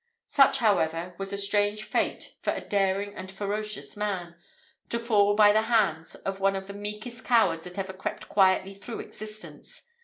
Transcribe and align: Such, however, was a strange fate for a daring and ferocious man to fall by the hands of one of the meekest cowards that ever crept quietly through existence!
Such, 0.25 0.57
however, 0.57 1.13
was 1.19 1.31
a 1.31 1.37
strange 1.37 1.83
fate 1.83 2.33
for 2.41 2.51
a 2.51 2.59
daring 2.61 3.13
and 3.13 3.31
ferocious 3.31 3.95
man 3.95 4.33
to 4.89 4.97
fall 4.97 5.35
by 5.35 5.51
the 5.51 5.61
hands 5.69 6.15
of 6.15 6.39
one 6.39 6.55
of 6.55 6.65
the 6.65 6.73
meekest 6.73 7.23
cowards 7.23 7.65
that 7.65 7.77
ever 7.77 7.93
crept 7.93 8.27
quietly 8.27 8.73
through 8.73 9.01
existence! 9.01 9.83